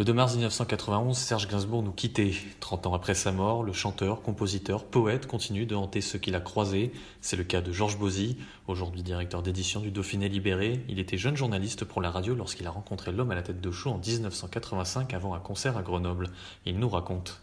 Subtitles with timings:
[0.00, 2.32] Le 2 mars 1991, Serge Gainsbourg nous quittait.
[2.60, 6.40] 30 ans après sa mort, le chanteur, compositeur, poète continue de hanter ceux qu'il a
[6.40, 6.90] croisés.
[7.20, 10.80] C'est le cas de Georges Bozy, aujourd'hui directeur d'édition du Dauphiné Libéré.
[10.88, 13.70] Il était jeune journaliste pour la radio lorsqu'il a rencontré l'homme à la tête de
[13.70, 16.30] chou en 1985 avant un concert à Grenoble.
[16.64, 17.42] Il nous raconte.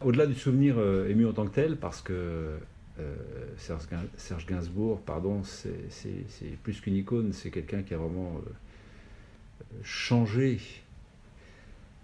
[0.00, 2.12] Au-delà du souvenir euh, ému en tant que tel, parce que
[3.00, 3.16] euh,
[3.56, 9.78] Serge, Gain- Serge Gainsbourg, pardon, c'est plus qu'une icône, c'est quelqu'un qui a vraiment euh,
[9.82, 10.60] changé,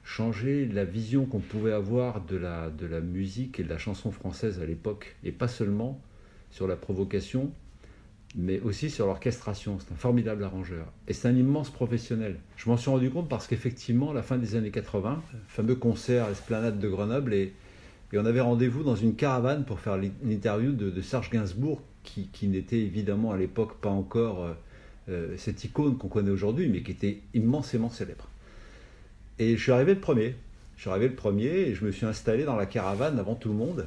[0.07, 4.65] changé la vision qu'on pouvait avoir de la, musique et de la chanson française à
[4.65, 6.01] l'époque, et pas seulement
[6.53, 7.51] sur la provocation,
[8.37, 9.79] mais aussi sur l'orchestration.
[9.81, 10.87] C'est un formidable arrangeur.
[11.09, 12.37] Et c'est un immense professionnel.
[12.57, 15.75] Je m'en suis rendu compte parce qu'effectivement, à la fin des années 80, le fameux
[15.75, 17.53] concert à l'esplanade de Grenoble, et,
[18.15, 22.47] on avait rendez-vous dans une caravane pour faire l'interview de, de Serge Gainsbourg, qui, qui
[22.47, 24.53] n'était évidemment à l'époque pas encore euh,
[25.09, 28.29] euh, cette icône qu'on connaît aujourd'hui, mais qui était immensément célèbre.
[29.39, 30.35] Et je suis arrivé le premier.
[30.77, 33.51] Je suis arrivé le premier et je me suis installé dans la caravane avant tout
[33.51, 33.85] le monde.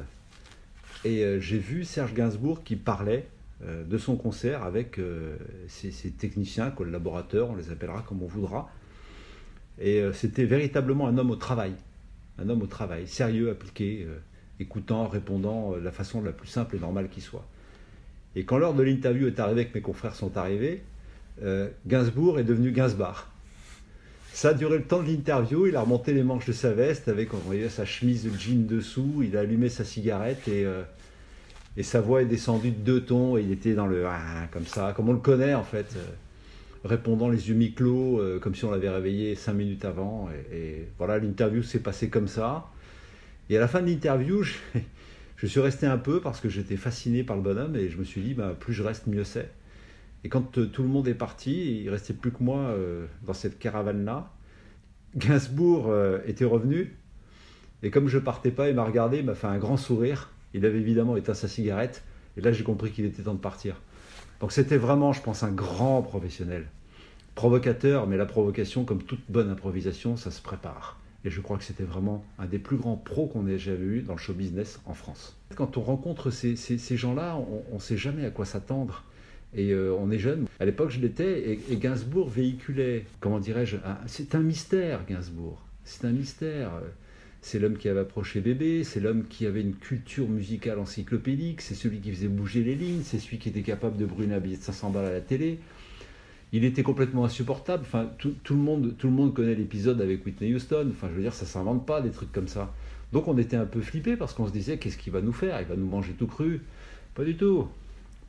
[1.06, 3.28] Et euh, j'ai vu Serge Gainsbourg qui parlait
[3.64, 8.28] euh, de son concert avec euh, ses, ses techniciens, collaborateurs, on les appellera comme on
[8.28, 8.70] voudra.
[9.82, 11.72] Et c'était véritablement un homme au travail.
[12.38, 14.06] Un homme au travail, sérieux, appliqué,
[14.60, 17.48] écoutant, répondant de la façon la plus simple et normale qui soit.
[18.36, 20.84] Et quand l'heure de l'interview est arrivée, que mes confrères sont arrivés,
[21.88, 23.32] Gainsbourg est devenu Gainsbar.
[24.34, 27.08] Ça a duré le temps de l'interview, il a remonté les manches de sa veste
[27.08, 27.30] avec,
[27.70, 30.84] sa chemise de jean dessous, il a allumé sa cigarette et, euh,
[31.76, 34.66] et sa voix est descendue de deux tons et il était dans le ah, comme
[34.66, 36.06] ça, comme on le connaît en fait, euh,
[36.86, 40.30] répondant les yeux mi-clos, euh, comme si on l'avait réveillé cinq minutes avant.
[40.54, 42.68] Et, voilà, l'interview s'est passée comme ça.
[43.50, 44.54] Et à la fin de l'interview, je,
[45.38, 48.04] je suis resté un peu parce que j'étais fasciné par le bonhomme et je me
[48.04, 49.50] suis dit, bah, plus je reste, mieux c'est.
[50.24, 53.34] Et quand euh, tout le monde est parti, il restait plus que moi euh, dans
[53.34, 54.32] cette caravane-là.
[55.16, 56.96] Gainsbourg euh, était revenu,
[57.82, 60.30] et comme je partais pas, il m'a regardé, il m'a fait un grand sourire.
[60.54, 62.04] Il avait évidemment éteint sa cigarette,
[62.38, 63.82] et là j'ai compris qu'il était temps de partir.
[64.40, 66.68] Donc c'était vraiment, je pense, un grand professionnel.
[67.36, 71.00] Provocateur, mais la provocation, comme toute bonne improvisation, ça se prépare.
[71.26, 74.02] Et je crois que c'était vraiment un des plus grands pros qu'on ait jamais eu
[74.02, 75.38] dans le show business en France.
[75.56, 77.38] Quand on rencontre ces, ces- ces gens-là,
[77.72, 79.04] on ne sait jamais à quoi s'attendre.
[79.56, 80.46] Et euh, on est jeune.
[80.60, 85.62] À l'époque, je l'étais, et, Gainsbourg véhiculait, comment dirais-je, c'est un mystère, Gainsbourg.
[85.84, 86.72] C'est un mystère.
[87.42, 91.74] C'est l'homme qui avait approché bébé, c'est l'homme qui avait une culture musicale encyclopédique, c'est
[91.74, 94.58] celui qui faisait bouger les lignes, c'est celui qui était capable de brûler un billet
[94.58, 95.58] de 500 balles à la télé.
[96.52, 97.84] Il était complètement insupportable.
[97.86, 100.90] Enfin, tout, tout le monde, tout le monde connaît l'épisode avec Whitney Houston.
[100.92, 102.74] Enfin, je veux dire, ça s'invente pas des trucs comme ça.
[103.14, 105.60] Donc on était un peu flippé parce qu'on se disait, qu'est-ce qu'il va nous faire?
[105.62, 106.62] Il va nous manger tout cru?
[107.16, 107.68] Pas du tout.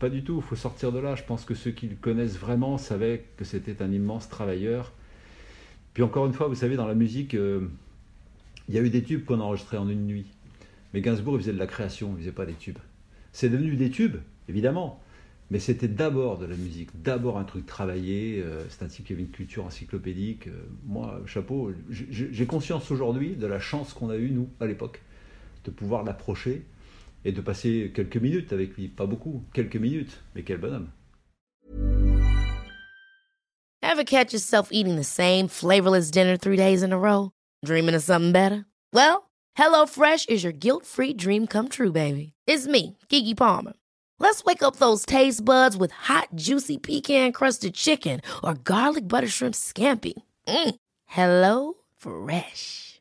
[0.01, 1.15] Pas du tout, il faut sortir de là.
[1.15, 4.93] Je pense que ceux qui le connaissent vraiment savaient que c'était un immense travailleur.
[5.93, 7.69] Puis encore une fois, vous savez, dans la musique, euh,
[8.71, 10.25] il y a eu des tubes qu'on a enregistrés en une nuit.
[10.95, 12.79] Mais Gainsbourg, il faisait de la création, il faisait pas des tubes.
[13.33, 14.17] C'est devenu des tubes,
[14.49, 15.03] évidemment.
[15.51, 18.41] Mais c'était d'abord de la musique, d'abord un truc travaillé.
[18.43, 20.47] euh, c'est un type qui avait une culture encyclopédique.
[20.47, 20.53] euh,
[20.87, 25.03] moi, chapeau, j'ai conscience aujourd'hui de la chance qu'on a eue, nous, à l'époque,
[25.67, 26.63] de pouvoir l'approcher
[27.25, 28.89] et de passer quelques minutes avec lui.
[28.89, 30.91] Pas beaucoup, quelques minutes, mais quel bonhomme.
[33.83, 37.33] Ever catch yourself eating the same flavorless dinner three days in a row?
[37.65, 38.65] Dreaming of something better?
[38.93, 42.33] Well, HelloFresh is your guilt free dream come true, baby.
[42.47, 43.73] It's me, Kiki Palmer.
[44.21, 49.29] Let's wake up those taste buds with hot, juicy pecan crusted chicken or garlic butter
[49.29, 50.13] shrimp scampi.
[50.47, 50.77] Mm.
[51.07, 53.01] Hello Fresh.